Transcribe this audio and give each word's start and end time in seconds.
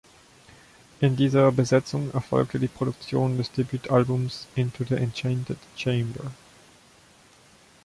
In 0.99 1.15
dieser 1.15 1.51
Besetzung 1.51 2.09
erfolgte 2.15 2.57
die 2.57 2.67
Produktion 2.67 3.37
des 3.37 3.51
Debütalbums 3.51 4.47
"„Into 4.55 4.83
The 4.83 4.95
Enchanted 4.95 5.59
Chamber“". 5.77 6.31